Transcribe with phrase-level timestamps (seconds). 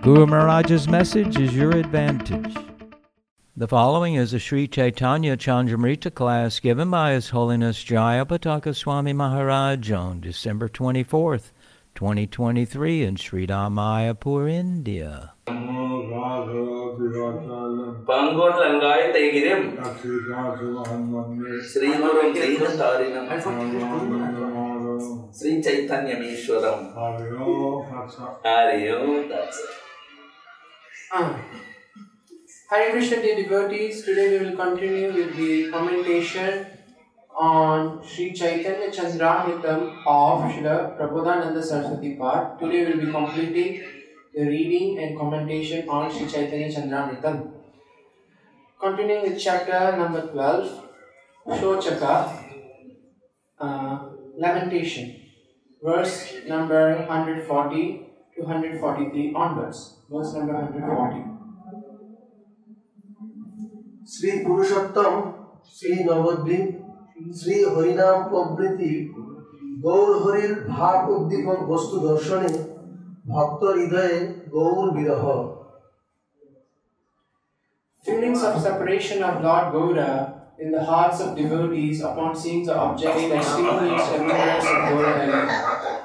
[0.00, 2.56] Guru Maharaj's message is your advantage.
[3.56, 9.92] The following is a Sri Chaitanya Chandramrita class given by His Holiness Jayapataka Swami Maharaj
[9.92, 11.52] on December 24th,
[11.94, 15.32] 2023 in Sri Mayapur, India.
[18.08, 19.66] பங்கோன் லங்காய் தைகிரம்
[20.00, 21.06] ஸ்ரீகுரும்
[21.70, 23.28] ஸ்ரீஹந்தாரினம்
[25.38, 28.96] Sri சைத்தன்யமீஸ்வரம் ஹரியோ
[29.32, 29.74] that's it.
[31.13, 31.37] Ah.
[32.69, 36.67] Hare Krishna dear devotees, today we will continue with the commentation
[37.37, 42.57] on Sri Chaitanya Chandramritam of Srila Prabodhananda Saraswati Part.
[42.61, 43.83] Today we will be completing
[44.33, 47.51] the reading and commentation on Sri Chaitanya Chandramritam.
[48.79, 50.83] Continuing with chapter number 12,
[51.47, 52.15] Shochaka,
[53.59, 53.99] uh,
[54.37, 55.17] Lamentation,
[55.83, 59.97] verse number 140 to 143 onwards.
[60.10, 61.36] Verse number 140.
[64.12, 65.12] Shri Purushottam
[65.76, 66.66] Shri Nabadwip
[67.38, 68.92] Shri হরিনাম প্রভৃতি
[69.84, 72.50] গৌর হরির ভাব উদ্দীপক বস্তু দর্শনে
[73.32, 74.16] ভক্ত হৃদয়ে
[74.54, 75.24] গৌর বিরহ
[78.00, 80.10] Feelings of separation of Lord Gouda
[80.58, 85.96] in the hearts of devotees upon seeing the objects that stimulates remembrance of Gouda Hari,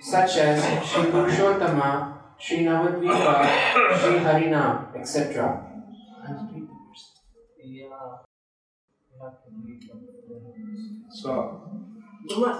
[0.00, 0.56] such as
[0.88, 1.90] Sri Purushottama,
[2.39, 3.35] Sri Navadvipa,
[3.99, 5.65] Sri Harinam, etc.
[11.11, 11.61] So,
[12.27, 12.55] Good man,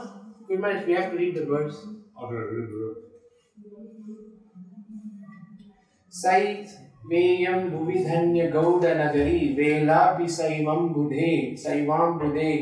[0.48, 1.86] good man, we have to read the verse.
[2.22, 3.06] okay, read it.
[6.14, 6.70] सैत्
[7.10, 11.30] वेयं भुवि धन्य गौडनगरी वेलापि सैवं बुधे
[11.64, 12.54] सैवां बुधे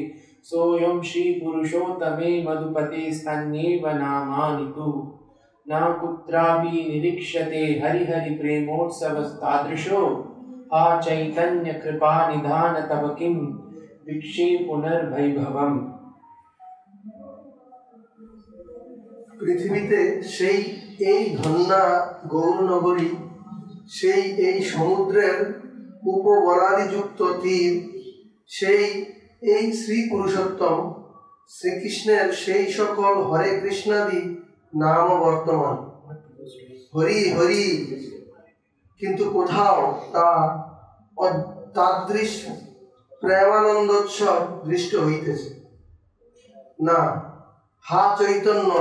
[0.50, 4.90] सोऽयं श्रीपुरुषोत्तमे मधुपते स्तन्येव नामानि तु
[5.67, 10.01] न कुत्रापि निरीक्ष्यते हरिहरिप्रेमोत्सवस्तादृशो
[10.73, 13.35] हा चैतन्य कृपानिधान तव किं
[14.07, 15.77] वीक्षे पुनर्वैभवम्
[19.43, 20.01] পৃথিবীতে
[20.37, 20.61] সেই
[21.11, 21.83] এই ধন্যা
[22.33, 23.11] গৌরনগরী
[23.93, 25.39] সেই এই সমুদ্রের
[26.13, 27.73] উপবলাদিযুক্ত তীর
[28.51, 28.87] সেই
[29.53, 30.79] এই শ্রী পুরুষোত্তম
[31.51, 34.21] শ্রীকৃষ্ণের সেই সকল হরে কৃষ্ণাদি
[34.76, 35.76] নাম বর্তমান।
[36.96, 37.66] হরি হরি।
[39.00, 40.28] কিন্তু কোথাও তা
[41.74, 42.46] তাদৃশ
[43.20, 45.50] প্রেমানন্দোৎসব দৃষ্ট হইতেছে।
[46.82, 47.00] না
[47.80, 48.72] হা চৈতন্য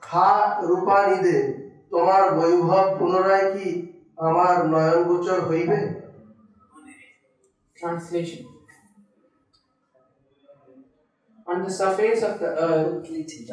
[0.00, 6.04] হা রূপানিদে তোমার বৈভব পুনরায় কি আমার নয়ন গোচর হইবে?
[7.82, 8.42] Translation.
[11.46, 13.06] On the surface of the earth,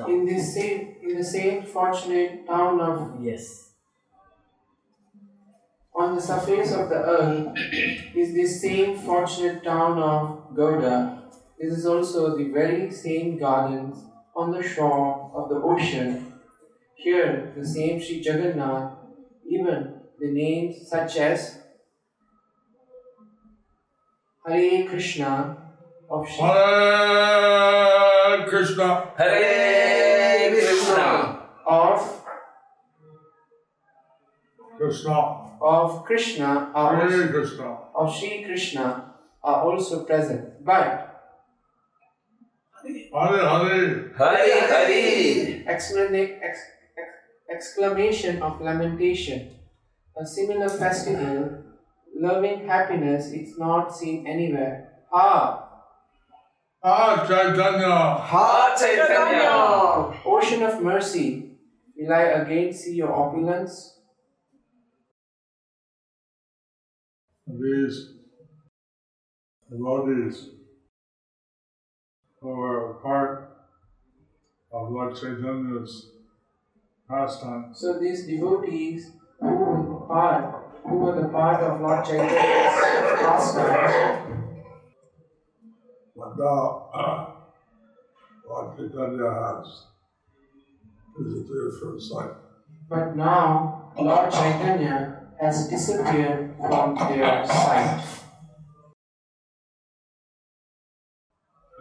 [0.07, 0.79] in this same
[1.11, 3.67] in the same fortunate town of Yes.
[5.93, 7.57] on the surface of the earth
[8.15, 10.21] is this same fortunate town of
[10.55, 10.93] Gauda.
[11.59, 14.05] This is also the very same gardens
[14.35, 16.33] on the shore of the ocean.
[16.95, 18.93] Here, the same Sri Jagannath,
[19.45, 21.59] even the names such as
[24.47, 25.57] Hare Krishna
[26.09, 28.10] of Sri
[28.41, 31.39] Hare Krishna, Hare Krishna.
[31.67, 32.25] of
[34.77, 39.13] Krishna, of Krishna are Hare also, Krishna, of Sri Krishna
[39.43, 40.65] are also present.
[40.65, 41.21] But
[42.83, 44.67] Hare Hare, Hare.
[44.67, 45.63] Hare.
[45.69, 46.65] Exclama- ex-
[46.97, 49.51] ex- exclamation of lamentation.
[50.17, 51.63] A similar festival,
[52.19, 54.89] loving happiness, is not seen anywhere.
[55.13, 55.60] Ah,
[56.83, 60.19] Ah Chaitanya, Ha Chaitanya.
[60.25, 61.51] Ocean of mercy,
[61.95, 63.97] will I again see your opulence?
[67.59, 68.13] these
[69.69, 70.49] devotees
[72.39, 73.51] who are part
[74.71, 76.11] of Lord Chaitanya's
[77.09, 82.31] pastime, So these devotees who were part, who were the part of Lord Chaitanya's
[83.21, 83.93] pastimes,
[86.15, 87.25] but now uh,
[88.47, 89.85] Lord Chaitanya has
[91.17, 92.31] visited from sight.
[92.89, 98.03] but now Lord Chaitanya has disappeared from their sight,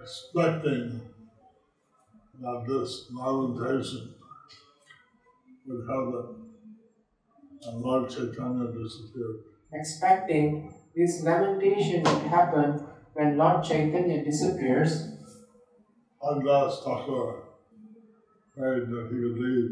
[0.03, 1.01] expecting
[2.41, 4.15] that this lamentation
[5.67, 6.47] would happen,
[7.65, 9.41] and Lord Chaitanya disappeared.
[9.73, 15.09] expecting this lamentation would happen when Lord Chaitanya disappears.
[16.23, 17.43] Haridas Thakur
[18.57, 19.71] prayed that he would leave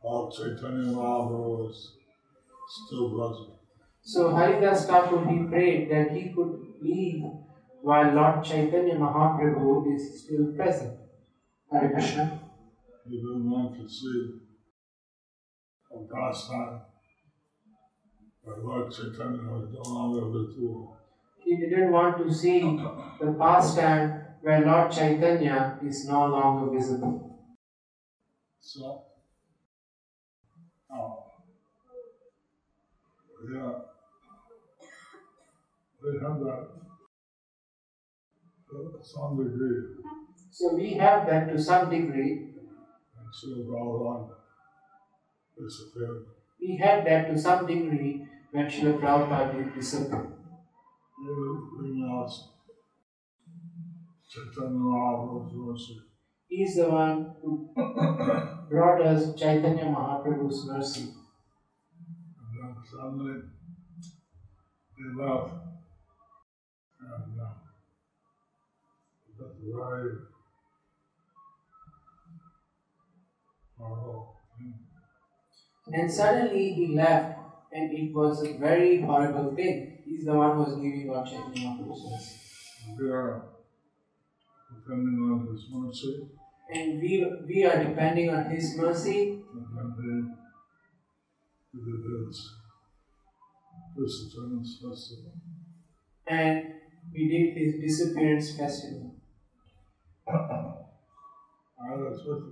[0.00, 1.96] while Chaitanya Mahaprabhu was
[2.68, 3.50] still present.
[4.02, 7.24] So Haridas Thakur he prayed that he could leave
[7.82, 10.98] while Lord Chaitanya Mahaprabhu is still present.
[11.70, 12.40] Hare Krishna.
[13.08, 14.32] He didn't want to see
[15.92, 16.80] a pastime
[18.42, 20.97] where Lord Chaitanya was no longer visible.
[21.44, 22.60] He didn't want to see
[23.20, 27.38] the pastime where Lord Chaitanya is no longer visible.
[28.60, 29.04] So,
[30.90, 31.24] oh,
[33.52, 33.72] yeah,
[36.02, 36.68] we have that
[38.70, 39.82] to some degree,
[40.50, 42.32] So we have that to some degree.
[43.18, 44.30] and so Balaram
[45.58, 46.24] disappeared.
[46.60, 49.74] We had that to some degree when Srila Prabhupada did
[51.18, 51.58] disappear.
[56.48, 57.68] He is the one who
[58.70, 61.02] brought us Chaitanya Mahaprabhu's mercy.
[61.02, 61.12] And
[62.56, 63.34] then suddenly
[65.18, 65.52] left.
[67.00, 67.64] And that's.
[75.90, 77.38] And suddenly he left,
[77.72, 79.98] and it was a very horrible thing.
[80.04, 82.34] He's the one who was giving Lord Chaitanya Mahaprabhu's mercy.
[82.98, 83.42] We are
[84.74, 86.28] depending on his mercy,
[86.70, 89.42] And we, we are depending on His mercy,
[89.76, 90.04] and
[91.72, 91.96] he did
[92.36, 92.60] his
[94.20, 95.32] disappearance festival.
[96.26, 96.74] and
[97.12, 99.14] we did His disappearance festival.
[100.28, 102.44] I was with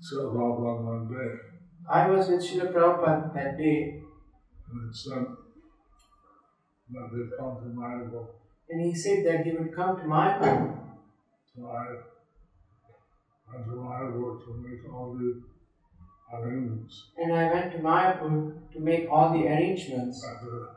[0.00, 1.30] Sri Prabhupada one day,
[1.90, 4.00] I was with Srila Prabhupada that day,
[4.70, 5.26] and he said
[6.92, 8.26] that they'd come to Mayapur.
[8.68, 10.78] and he said that he would come to my home.
[11.52, 11.86] So I
[13.52, 15.42] went to Mayapur to make all the
[16.32, 17.08] arrangements.
[17.18, 20.24] And I went to Mayapur to make all the arrangements.
[20.24, 20.70] After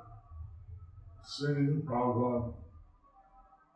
[1.24, 2.54] seeing Prabhupada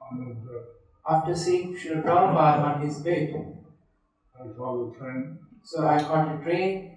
[0.02, 0.66] on the bed,
[1.10, 3.34] After seeing Srila Prabhupada on his bed,
[4.36, 6.97] I saw the train, so I caught a train.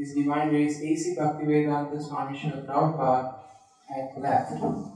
[0.00, 1.14] his Divine Grace A.C.
[1.14, 3.34] Bhaktivedanta Swami Srila Prabhupada
[3.86, 4.52] had left.
[4.62, 4.88] Oh,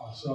[0.00, 0.32] uh, so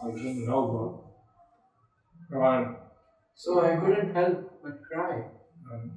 [0.00, 2.76] I couldn't help but cry
[3.34, 5.24] So I couldn't help but cry.
[5.72, 5.90] and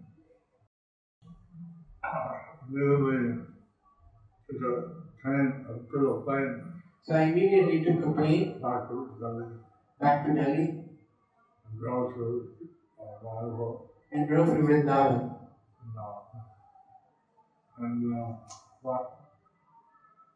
[2.67, 3.45] immediately
[4.49, 4.73] took a
[5.21, 9.45] a uh, took a plane So I immediately took a plane back to Delhi
[10.01, 12.25] back to Delhi and drove to
[12.99, 13.89] uh, Mayapur.
[14.11, 15.35] And drove to Vrindavan.
[15.81, 16.19] And, uh,
[17.77, 18.33] and uh,
[18.83, 19.19] but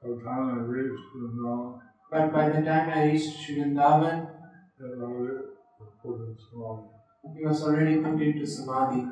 [0.01, 1.80] by the time I reached Vrindavan,
[2.12, 4.30] But by the time I reached Vrindavan,
[4.80, 5.46] it already
[5.80, 6.88] was put in Samadhi.
[7.36, 9.08] he was already put into Samadhi.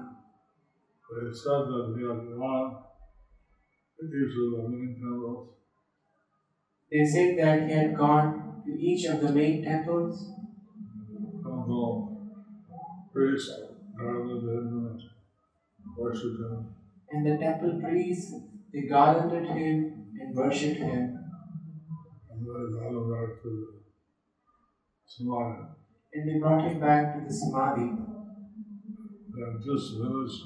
[1.10, 2.84] They said that he had gone
[4.00, 5.52] to each of the main temples.
[6.92, 10.32] They said that he had gone to each of the main temples.
[11.44, 12.08] Temple.
[13.14, 13.71] Priest
[17.12, 18.34] and the temple priests
[18.74, 21.18] they garlanded him and worshipped him.
[22.30, 23.82] And they brought him back to the
[25.06, 25.64] Samadhi.
[26.26, 27.90] they brought him back to the Samadhi.
[29.34, 30.42] They had just finished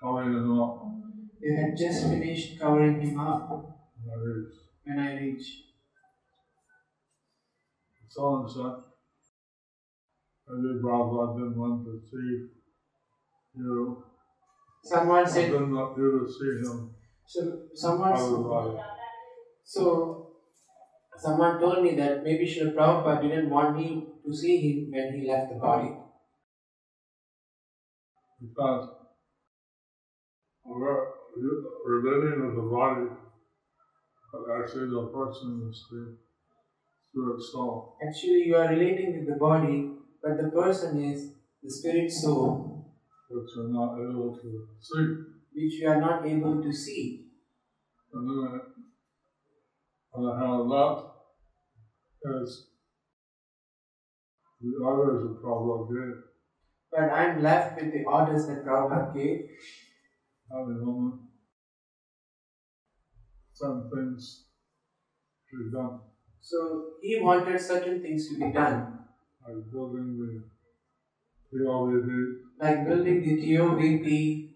[0.00, 0.82] covering him up.
[1.40, 3.50] They had just finished covering him up
[3.96, 4.58] in the reeds.
[4.84, 4.98] when
[10.48, 10.52] I.
[10.52, 12.48] Someone Prabhupada didn't want to see
[13.56, 14.04] you.
[14.82, 16.90] Someone said, didn't want you to see him
[17.26, 18.84] so someone, otherwise.
[19.64, 20.28] so
[21.16, 25.26] someone told me that maybe Srila Prabhupada didn't want me to see him when he
[25.26, 25.94] left the body.
[28.40, 28.88] because
[30.64, 32.02] we're
[32.46, 33.06] with the body,
[34.32, 36.16] but actually the person is the
[37.08, 37.96] spirit soul.
[38.06, 39.90] Actually, you are relating with the body,
[40.24, 42.94] but the person is the spirit soul,
[43.28, 45.06] which are not able to see.
[45.54, 47.26] which you are not able to see.
[48.12, 48.60] And then
[50.14, 51.06] have left
[52.24, 52.68] is
[54.60, 56.22] the others that Prabhupada gave.
[56.90, 59.40] But I'm left with the orders that Prabhupada gave.
[60.50, 61.20] At the moment,
[63.52, 64.46] some things
[65.50, 66.00] to be done,
[66.40, 69.03] So he wanted certain things to be done,
[69.46, 74.50] like building the PLVD, like building the TOVP,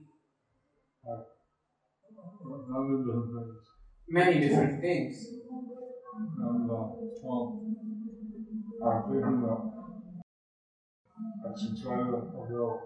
[2.70, 3.64] other different things.
[4.08, 5.26] many different things.
[6.40, 6.88] And, uh,
[7.22, 7.62] well,
[8.84, 9.60] I'm thinking that
[11.44, 12.80] I should try to fulfill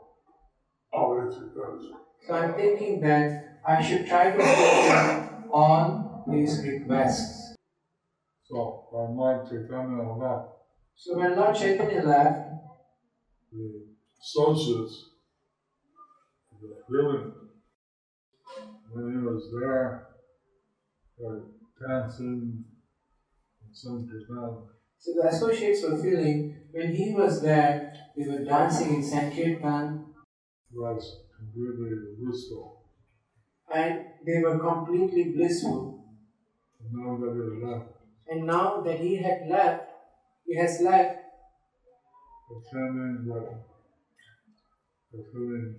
[0.92, 1.92] all these requests.
[2.26, 7.54] So I'm thinking that I should try to fulfill all his requests.
[8.44, 10.51] So, by Lord Chaitanya left,
[10.96, 12.48] So when Lord Chaitanya left,
[13.52, 13.58] hmm.
[13.58, 13.84] the
[14.20, 15.10] associates,
[16.88, 17.32] feeling,
[18.92, 20.06] when he was there,
[21.18, 21.42] like
[21.80, 22.64] dancing
[23.62, 24.68] and some Kirtan,
[25.02, 30.06] so the associates were feeling when he was there, they were dancing in Sankirtan
[30.72, 32.84] was completely blissful.
[33.74, 36.04] and they were completely blissful.
[36.80, 37.86] And now that he left,
[38.28, 39.90] And now that he had left,
[40.47, 41.19] he has left,
[42.49, 43.59] the chanting that
[45.11, 45.75] the feeling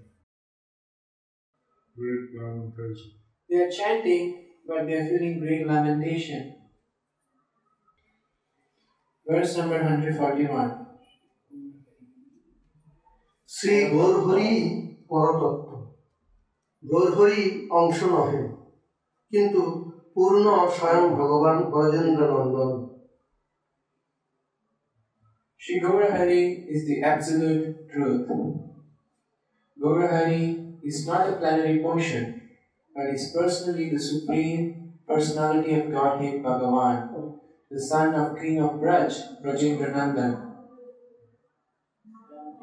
[1.97, 3.13] great lamentation.
[3.51, 4.25] they are chanting,
[4.67, 6.55] but they are feeling great lamentation.
[9.27, 10.89] Verse number 141.
[13.51, 14.51] Shri Gaurhari
[15.11, 15.71] পরতত্ত্ব
[16.83, 17.43] Gaurhari
[17.81, 18.43] অংশ নহে
[19.33, 19.63] কিন্তু
[20.15, 20.45] পূর্ণ
[20.77, 22.73] স্বয়ং ভগবান ব্রজেন্দ্র নন্দন
[25.63, 28.29] Sri Gaurahari is the absolute truth.
[29.83, 32.41] Gaurahari is not a plenary portion,
[32.95, 37.35] but is personally the supreme personality of Godhead Bhagavan,
[37.71, 40.45] the son of King of Braj, Brajendra Nandan.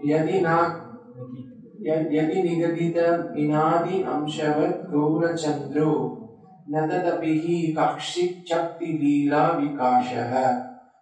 [0.03, 0.85] Yadi na
[1.85, 2.97] यदि निगदित
[3.41, 5.91] इनादि अंशवत् गौरचन्द्रो
[6.69, 7.45] न तदपिः
[7.77, 8.87] कक्षित् शक्ति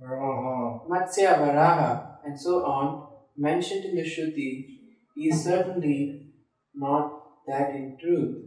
[0.01, 4.79] Matsya Varaha and so on mentioned in the Shruti
[5.17, 6.33] is certainly
[6.73, 8.45] not that in truth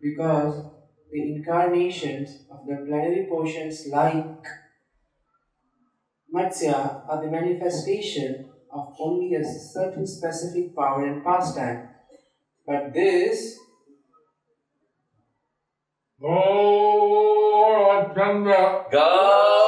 [0.00, 0.64] because
[1.10, 4.46] the incarnations of the plenary portions like
[6.34, 11.90] Matsya are the manifestation of only a certain specific power and pastime.
[12.66, 13.58] But this
[16.22, 19.61] Gaura Chandra, Gaura Chandra.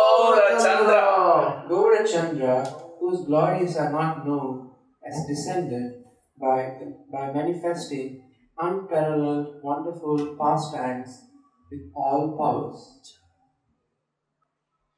[2.25, 4.71] Gaurachandra, whose glories are not known,
[5.04, 6.04] has descended
[6.40, 6.73] by,
[7.12, 8.23] by manifesting
[8.59, 11.25] unparalleled wonderful pastimes
[11.71, 13.19] with all powers.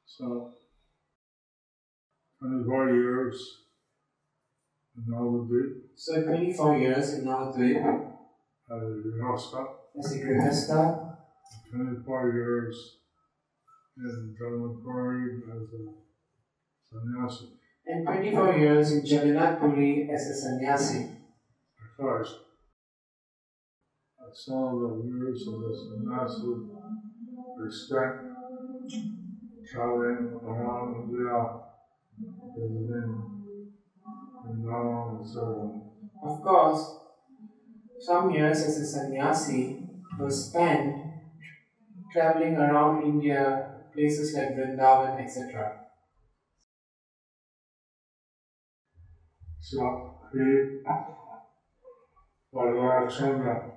[0.07, 0.53] So,
[2.41, 3.63] 24 years
[4.97, 8.13] in Navadvip So 24 years in Navadvip
[8.71, 9.67] as a Grihastha,
[9.99, 11.17] as a Grihastha,
[11.71, 12.99] 24 years
[13.99, 16.06] in Jalanpuri as a
[16.97, 17.47] sannyasi.
[17.87, 21.11] and 24 years in Jagannath Puri as a sannyasi.
[21.99, 22.35] First,
[24.21, 26.53] I saw the years of the sannyasi
[27.59, 28.25] respect,
[29.71, 31.61] traveling around India,
[32.57, 33.13] visiting
[34.45, 36.31] Vrindavan and so on.
[36.31, 36.97] Of course,
[37.99, 39.83] Some years as a sannyasi
[40.19, 40.97] were spent
[42.13, 45.86] traveling around India, places like Vrindavan, etc.
[49.69, 50.39] So he,
[53.11, 53.73] Chandra,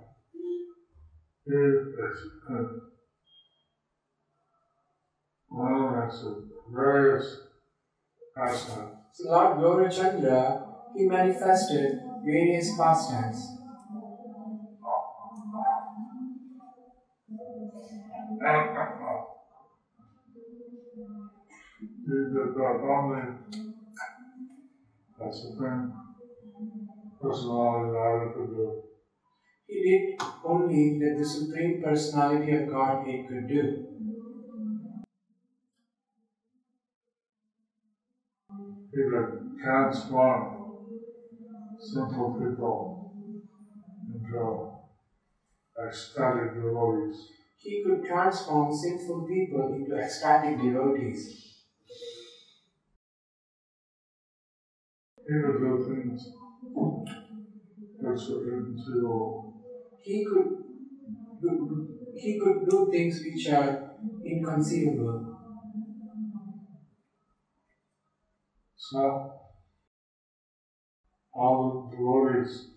[1.46, 2.64] he uh,
[6.24, 7.38] of various.
[9.14, 10.64] So Lord Gaurachandra,
[10.96, 13.58] he manifested various pastimes.
[18.46, 18.60] Uh,
[21.80, 23.69] he did that only
[25.28, 25.94] as supreme
[27.22, 28.84] personality that could do.
[29.68, 33.86] He did only that the Supreme Personality of Godhead could do.
[38.92, 40.44] He could transform
[41.80, 43.14] simple people
[44.12, 44.72] into
[45.88, 47.28] ecstatic devotees.
[47.58, 51.49] He could transform sinful people into ecstatic devotees.
[55.30, 56.32] He could do things
[58.02, 59.54] which are inconceivable.
[60.02, 60.50] He could
[61.40, 63.92] do, he could do things which are
[64.26, 65.38] inconceivable.
[68.76, 69.34] So,
[71.32, 72.72] all the devotees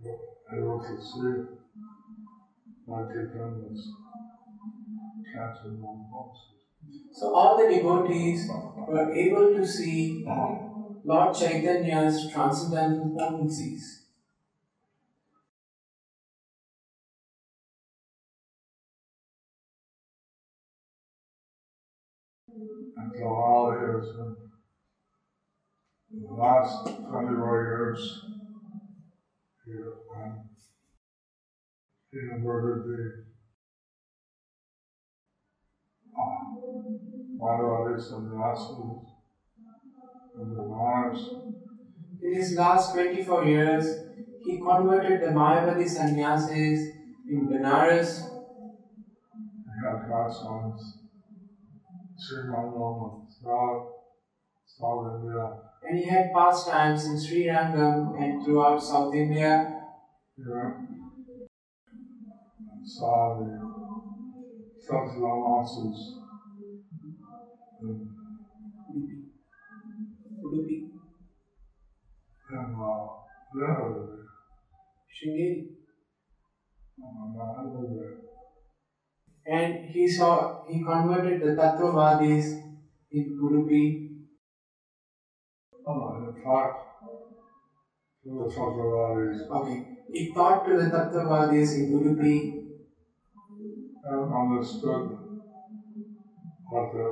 [0.00, 0.18] were
[0.52, 1.44] able to see
[2.88, 3.02] my
[5.32, 6.52] transcendental forces.
[7.12, 8.48] So all the devotees
[8.88, 10.24] were able to see
[11.04, 14.02] Lord Chaitanya's transcendental potencies.
[22.96, 24.08] until all years.
[24.18, 24.36] And
[26.12, 28.24] in the last 24 years,
[29.64, 29.72] he,
[30.14, 30.48] um,
[32.10, 33.24] he converted the
[36.18, 36.52] uh,
[37.34, 39.11] and Rasas and the Mars.
[42.22, 43.84] In his last 24 years,
[44.44, 46.88] he converted the Mayavadi sannyasis
[47.28, 48.28] in Benares.
[49.64, 50.80] He had godsons,
[52.18, 52.48] Sri
[54.66, 55.44] South, India.
[55.82, 59.80] And he had pastimes in Sri Rangam and throughout South India.
[60.36, 60.78] And
[62.84, 63.72] saw the
[72.52, 73.08] in uh,
[73.54, 74.26] Lebanon.
[75.12, 75.66] Sringeri.
[77.02, 78.16] Um, I live there.
[79.46, 82.60] And he saw, he converted the Tattvavadis
[83.10, 84.08] in Udupi.
[85.86, 86.76] Oh, fact,
[88.22, 89.86] to the Satsalamasas Okay.
[90.12, 92.62] He taught to the Tattvavadis in Udupi
[94.04, 95.18] and understood
[96.70, 97.04] what the,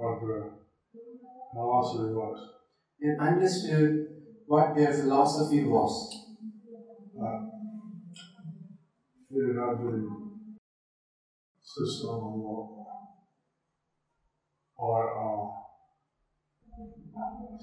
[0.00, 0.50] what the
[1.54, 2.38] philosophy was.
[3.00, 4.19] and understood
[4.50, 6.26] what their philosophy was.
[9.30, 9.92] He had the
[11.62, 12.18] system
[14.76, 15.46] or uh,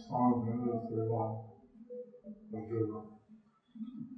[0.07, 1.35] some industry one,
[2.51, 3.03] but the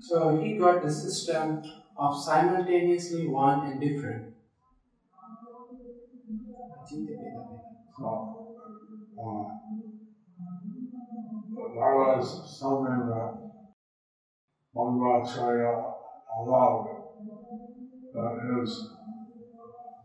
[0.01, 1.63] So he got the system
[1.97, 4.33] of simultaneously one and different.
[8.01, 8.33] Uh,
[9.17, 9.68] that
[12.17, 13.33] was something that
[14.75, 15.93] Madhvacharya
[16.39, 16.95] allowed.
[18.13, 18.89] That his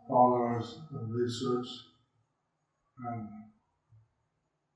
[0.09, 1.67] followers in research
[2.99, 3.29] and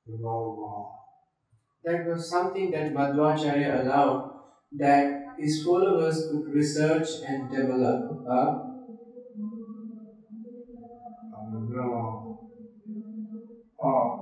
[0.07, 0.89] develop
[1.85, 4.31] That was something that Madhvacharya allowed
[4.73, 8.59] that his followers could research and develop uh, uh,
[11.37, 12.39] and develop
[13.83, 14.17] uh,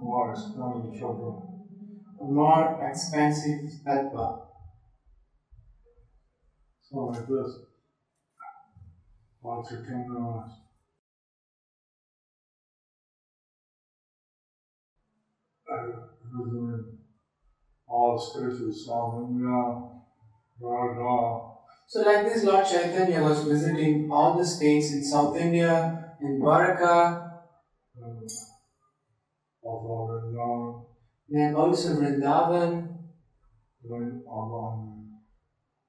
[0.00, 1.57] more extended children.
[2.20, 4.42] A more expansive tattva.
[6.82, 7.58] So like this,
[9.70, 10.44] your kingdom
[16.32, 16.98] visiting
[17.86, 18.18] all
[18.72, 19.82] South India,
[21.86, 26.42] So like this, Lord Chaitanya was visiting all the states in South India, in and
[26.42, 28.47] also mm.
[31.28, 32.88] Then also Vrindavan,
[33.86, 35.10] going along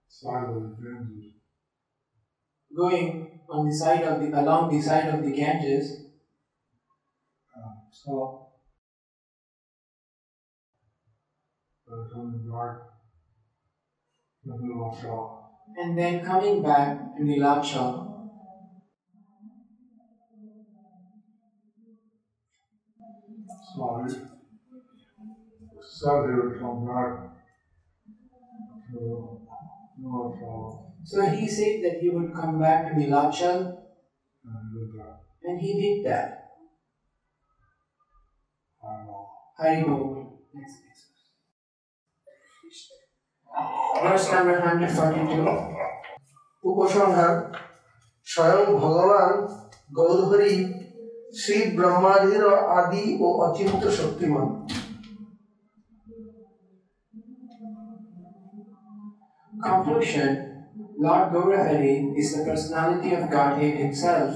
[0.06, 1.34] the side of the Ganges.
[2.76, 6.08] going on the side of the along the side of the Ganges.
[7.56, 8.48] Uh, so,
[11.88, 12.84] becoming dark,
[14.44, 15.40] the Nilachal.
[15.78, 18.10] and then coming back to Nilachal.
[23.76, 24.39] So he
[25.99, 27.11] said he would come back
[28.87, 28.99] to
[30.01, 33.77] Nilachal So he said that he would come back to Nilachal,
[34.45, 35.21] and he did that.
[35.45, 36.29] and he did that.
[38.83, 39.29] I know.
[39.59, 40.47] Hari Bol.
[40.55, 41.05] Next, next.
[44.03, 45.75] Verse number 142.
[46.65, 47.35] উপসংহার
[48.27, 49.33] স্বয়ং ভগবান
[49.99, 50.55] গৌরহরি
[51.41, 52.45] শ্রী ব্রহ্মাদির
[52.79, 54.49] আদি ও অচিন্ত শক্তিমান
[59.62, 60.66] Conclusion
[60.98, 64.34] Lord Gaurahari is the personality of Godhead himself,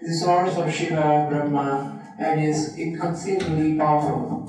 [0.00, 4.48] the source of Shiva, Brahma, and is inconceivably powerful.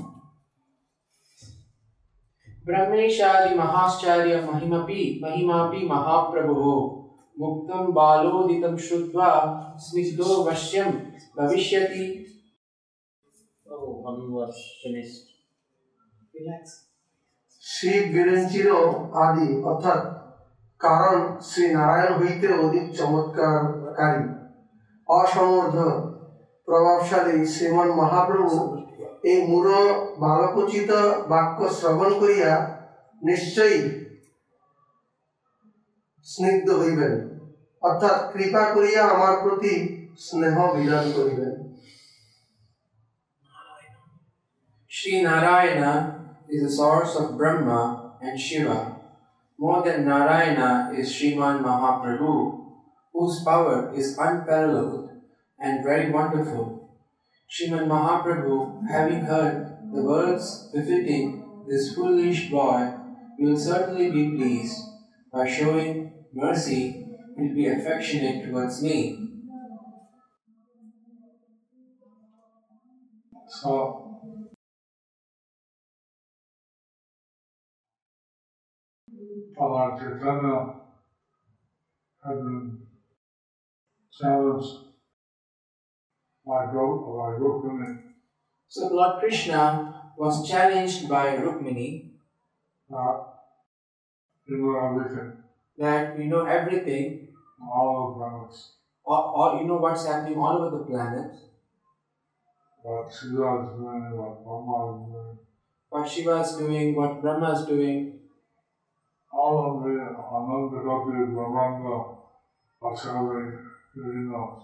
[2.65, 6.67] ब्रह्मेशादि महाश्चर्य महिमपि महिमापि महाप्रभुः
[7.39, 9.31] मुक्तं बालोदितं श्रुत्वा
[9.85, 10.91] स्निग्धो वश्यं
[11.39, 12.07] भविष्यति
[13.65, 15.25] Oh, one was finished.
[16.33, 16.92] Relax.
[17.63, 18.67] Shri বিরঞ্চির
[19.25, 20.01] আদি, অর্থাৎ
[20.81, 21.17] কারণ
[21.49, 24.25] শ্রী নারায়ণ হইতে অধিক চমৎকারকারী,
[25.09, 25.75] অসমর্থ,
[26.67, 28.57] প্রভাবশালী শ্রীমন মহাপ্রভু
[29.31, 29.75] এই মূঢ়
[30.21, 30.91] বালকোচিত
[31.31, 32.51] বাক্য শ্রবণ করিয়া
[33.21, 33.79] নিশ্চয়ই
[36.27, 37.13] স্নিগ্ধ হইবেন,
[37.81, 39.73] অর্থাৎ কৃপা করিয়া আমার প্রতি
[40.25, 41.53] স্নেহ বিধান করিবেন।
[44.91, 45.91] Shri Narayana
[46.53, 48.95] is the source of Brahma and Shiva.
[49.57, 52.65] More than Narayana is Sriman Mahaprabhu,
[53.11, 55.09] whose power is unparalleled
[55.59, 56.99] and very wonderful.
[57.49, 62.93] Sriman Mahaprabhu, having heard the words befitting this foolish boy,
[63.39, 64.79] will certainly be pleased.
[65.31, 69.19] By showing mercy, will be affectionate towards me.
[73.47, 74.02] So,
[79.57, 80.75] Lord Chaitanya
[82.23, 82.87] had been
[84.11, 84.75] challenged
[86.45, 86.85] by Go
[87.17, 88.01] by Rukmini.
[88.67, 92.09] So Lord Krishna was challenged by Rukmini.
[92.89, 93.33] That
[94.45, 95.37] he knew everything,
[95.77, 97.29] that you know everything,
[97.61, 98.73] all the planets,
[99.03, 101.31] or, or you know what's happening all over the planet,
[102.81, 105.37] what Shiva is doing, what Brahma is doing,
[105.89, 108.19] what Shiva is doing, what Brahma is doing,
[109.33, 112.23] all of the Anantakoti Brahmanda
[112.83, 113.59] what's happening,
[113.95, 114.61] he knows.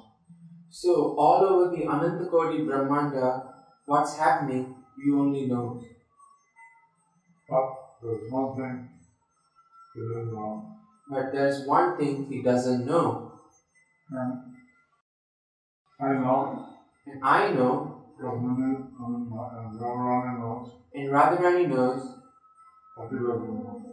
[0.70, 3.44] So all over the Anantakoti Brahmanda,
[3.86, 5.82] what's happening, you only know.
[7.50, 8.90] But there's one thing
[9.96, 10.76] he didn't know.
[11.10, 13.32] But there's one thing he doesn't know.
[14.12, 14.34] And
[16.00, 16.66] I know
[17.08, 22.19] And I know, Brahmani and Radharani knows, and Radharani knows,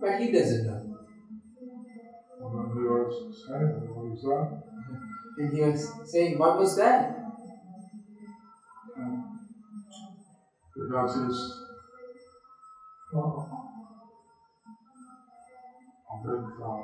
[0.01, 0.99] but he doesn't know.
[5.39, 7.17] And he was saying, what was that?
[10.77, 11.67] The he's
[13.13, 13.49] well,
[16.13, 16.77] a big uh,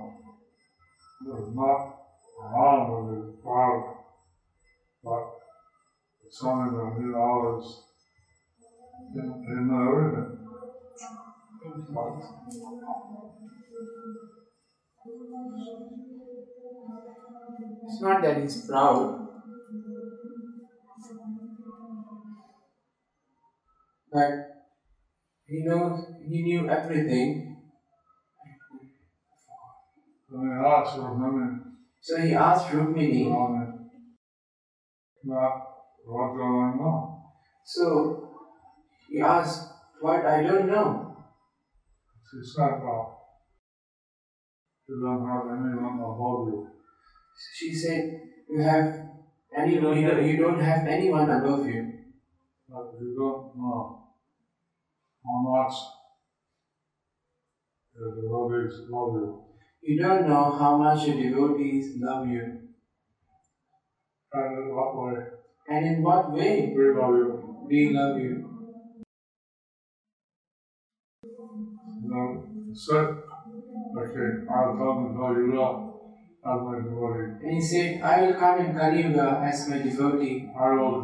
[1.27, 1.97] there's not
[2.41, 3.95] wrong with his father,
[5.05, 5.25] but
[6.25, 7.67] it's something that he always
[9.15, 10.42] knew everything.
[17.85, 19.29] It's not that he's proud,
[24.13, 24.31] but
[25.47, 27.57] he knows he knew everything.
[30.29, 31.61] when he asked for money,
[32.01, 33.89] So he asked Rukmini, on
[36.05, 37.23] what do I know?
[37.65, 38.31] so
[39.09, 39.69] he asked,
[40.01, 41.12] What I don't know.
[42.33, 43.13] She said, well,
[44.89, 46.65] you don't have anyone above you.
[47.53, 48.01] She said,
[48.49, 48.87] You have
[49.57, 51.83] any you don't, you don't have anyone above you,
[52.69, 53.99] But you don't know
[55.25, 55.73] how much
[57.95, 59.43] the devotees love you.
[59.83, 62.59] you don't know how much your devotees love you,
[64.33, 65.15] And in what way
[65.69, 67.67] and in what way we love you.
[67.69, 68.52] we love you.
[72.13, 72.77] Then he
[73.99, 75.93] okay, I'll come and tell you that
[76.45, 77.41] as my devotee.
[77.41, 80.51] And he said, I will come in Kali Yuga as my devotee.
[80.59, 80.99] I will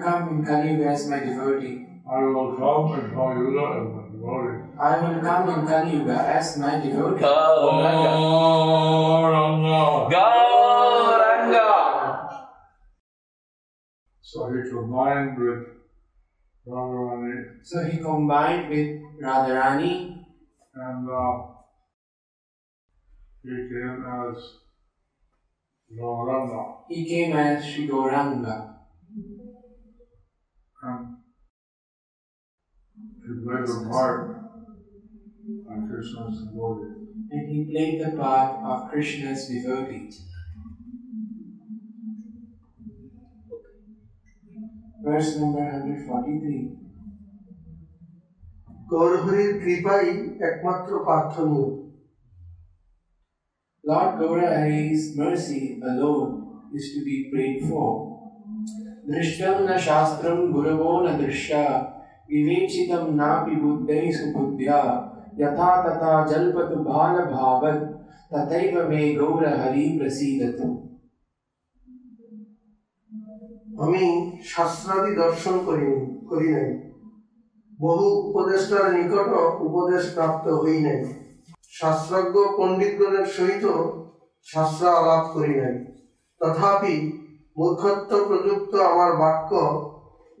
[0.00, 1.86] come and tell you that as my devotee.
[2.08, 4.64] I will come in Kali Yuga as my devotee.
[4.80, 6.80] I will come and tell you that as my devotee.
[6.80, 7.22] I will come in Kali Yuga as my devotee.
[7.24, 8.14] Gauranga.
[10.14, 11.68] Gauranga.
[14.20, 15.83] So he combined with
[16.66, 20.24] Radharani So he combined with Radharani
[20.74, 21.42] and uh,
[23.42, 24.36] he came as
[25.92, 26.76] Gauranga.
[26.88, 28.74] He came as Sri Gauranga
[30.82, 31.16] And
[33.22, 34.30] he played the part
[35.68, 36.94] of Krishna's devotee.
[37.30, 40.10] and he played the part of Krishna's devotee.
[45.03, 46.79] Verse number 143.
[48.91, 50.05] গৌরহরির কৃপাই
[50.49, 51.69] একমাত্র প্রার্থনীয়
[53.89, 56.31] Lord Gaurahari's mercy alone
[56.77, 57.89] is to be prayed for.
[59.07, 61.65] Drishtam na shastram guravo na drishya
[62.29, 64.81] vivechitam napi buddhai subuddhya
[65.41, 67.79] yatha tata jalpatu bhala bhavat
[68.31, 70.67] tataiva me Gaurahari prasidatu.
[73.82, 74.04] আমি
[74.52, 75.88] শাস্ত্রাদি দর্শন করি
[76.30, 76.70] করি নাই।
[77.84, 79.28] বহু উপদেষ্টার নিকট
[79.68, 81.00] উপদেশ প্রাপ্ত হই নাই।
[81.78, 83.64] শাস্ত্রজ্ঞ পণ্ডিতগণের সহিত
[84.46, 85.76] শাস্ত্র আলাপ করি নাই।
[86.40, 86.94] তথাপি
[87.58, 89.52] মূর্খত্ব প্রযুক্ত আমার বাক্য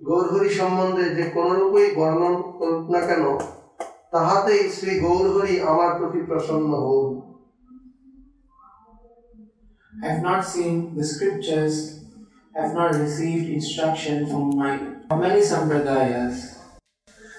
[0.08, 3.24] গৌরহরি সম্বন্ধে যে কোনরূপেই বর্ণন করুক না কেন
[4.12, 6.72] তাহাতেই শ্রী গৌরহরি আমার প্রতি প্রসন্ন
[10.04, 11.74] I have not seen the scriptures,
[12.56, 14.76] have not received instruction from my
[15.10, 16.58] many sampradayas,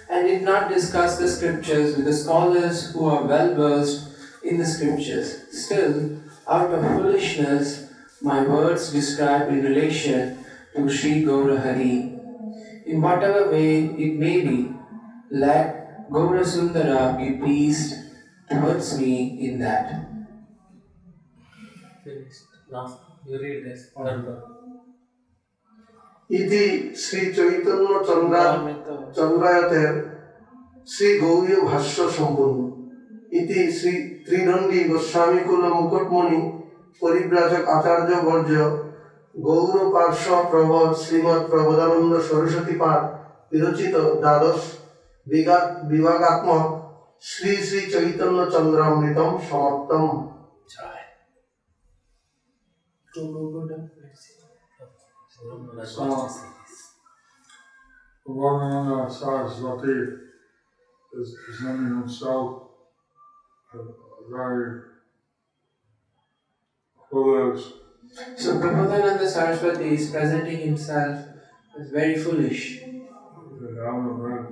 [0.09, 4.09] and did not discuss the scriptures with the scholars who are well versed
[4.43, 5.43] in the scriptures.
[5.51, 10.37] Still, out of foolishness, my words describe in relation
[10.75, 12.19] to Sri Gaurahari.
[12.85, 14.73] In whatever way it may be,
[15.31, 17.95] let Gaura Sundara be pleased
[18.49, 20.05] towards me in that.
[22.69, 22.99] Last.
[23.25, 23.89] You read this.
[23.93, 24.54] One.
[26.29, 26.63] ইতি
[27.03, 28.45] শ্রী চৈতন্য চন্দ্রা
[29.17, 29.93] চন্দ্রায়তের
[30.87, 32.59] শ্রী গৌরীয় ভাষ্য সম্পূর্ণ।
[33.39, 33.93] ইতি শ্রী
[34.25, 36.39] ত্রিদণ্ডী গোস্বামীকুল মুকুটমণি
[37.01, 38.57] পরিব্রাজক আচার্য বর্জ্য
[39.45, 43.01] গৌর পার্শ্ব প্রবর শ্রীমৎ প্রবোধানন্দ সরস্বতী পাঠ
[43.51, 44.61] বিরচিত দ্বাদশ
[45.27, 46.65] বিঘাত বিভাগাত্মক
[47.23, 50.05] Shri Shri Chaitanya চন্দ্রামৃতম সমাপ্তম
[53.13, 53.94] Go,
[58.27, 59.97] Ramananda Saraswati
[61.13, 62.63] is presenting himself
[63.73, 63.81] as
[64.29, 64.81] very
[67.11, 67.63] foolish
[68.37, 71.25] So Prabodhananda Saraswati is presenting himself
[71.79, 72.81] as very foolish.
[72.81, 74.47] Read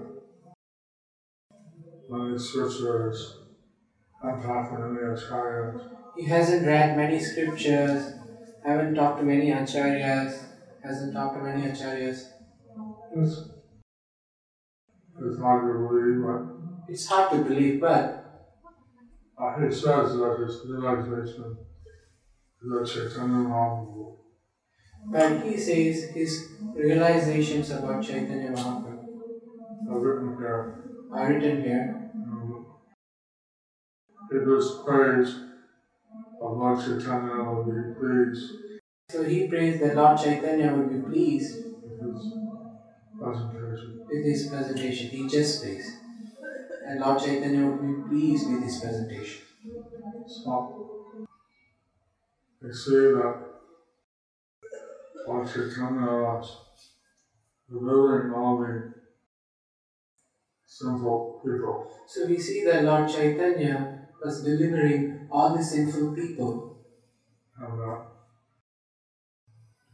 [2.09, 3.37] many scriptures
[4.23, 5.81] and.
[6.17, 8.13] He hasn't read many scriptures,
[8.63, 10.52] haven't talked to many acharyas,
[10.83, 12.29] hasn't talked to many acharyas.
[13.15, 13.35] It's,
[15.25, 18.01] it's hard to believe, but It's hard to believe, but
[19.39, 21.57] uh, he says that his realization
[22.61, 24.15] is that Chaitanya Mahaprabhu.
[25.11, 29.07] but he says his realizations about Chaitanya Mahaprabhu
[29.89, 30.83] are written here.
[31.13, 32.11] are written here.
[32.15, 32.65] Um,
[34.31, 35.31] It was praise
[36.41, 38.51] of Lord Chaitanya will be pleased
[39.13, 41.65] So he prays that Lord Chaitanya would be pleased
[43.19, 45.09] with his presentation.
[45.09, 45.97] He just prays.
[46.87, 49.43] And Lord Chaitanya would be pleased with his presentation.
[50.25, 51.27] So,
[52.59, 53.35] they say that
[55.27, 56.57] Lord Chaitanya was
[57.69, 58.93] delivering all the
[60.65, 61.87] sinful people.
[62.07, 66.79] So we see that Lord Chaitanya was delivering all the sinful people,
[67.59, 68.12] and that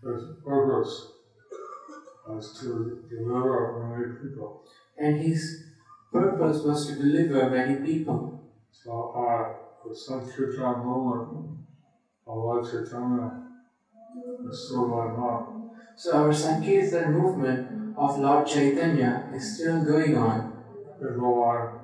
[0.03, 1.11] his purpose
[2.27, 4.63] was to deliver many people.
[4.97, 5.63] and his
[6.11, 8.43] purpose was to deliver many people.
[8.71, 11.59] So uh, the Sankirtan movement
[12.27, 13.43] of Lord Chaitanya
[14.49, 15.71] is still going on.
[15.95, 20.53] So our Sankirtan movement of Lord Chaitanya is still going on.
[20.99, 21.81] People are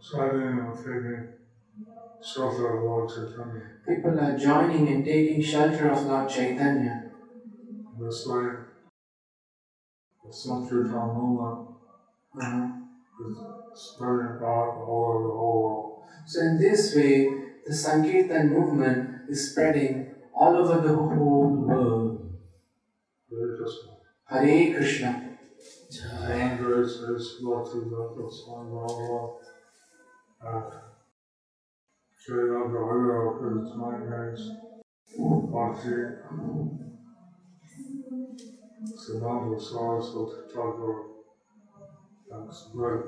[0.00, 1.28] signing and taking
[2.22, 3.62] shelter of Lord Chaitanya.
[3.86, 7.09] People are joining and taking shelter of Lord Chaitanya.
[8.10, 8.50] This way,
[10.24, 11.68] the Sankirtan movement
[12.34, 12.66] Uh-huh.
[13.22, 13.36] is
[13.82, 16.02] spreading out all over the whole world.
[16.26, 17.14] So in this way,
[17.64, 22.34] the Sankirtan movement is spreading all over the whole world.
[23.30, 23.92] Very Krishna.
[24.24, 25.38] Hare Krishna.
[26.34, 28.74] And grace is Lord to the Swami
[30.42, 30.72] And
[32.18, 34.50] Srila Garuda is my niece,
[35.54, 36.89] Bhakti,
[38.82, 41.04] Siddhanta Saraswati Thakur,
[42.32, 43.02] and spread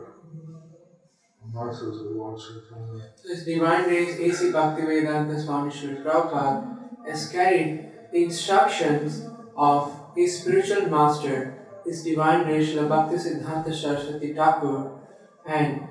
[1.40, 3.11] the masses of Lord Chaitanya.
[3.16, 4.52] So His Divine Grace A.C.
[4.52, 12.70] Bhaktivedanta Swami Srila Prabhupada has carried the instructions of his spiritual master, His Divine Grace
[12.70, 15.00] Srila Bhakti Siddhanta Saraswati Thakur,
[15.46, 15.88] and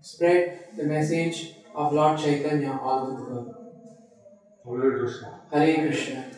[0.00, 3.54] spread the message of Lord Chaitanya all over the world.
[4.64, 5.40] Hare Krishna.
[5.52, 6.37] Hare Krishna.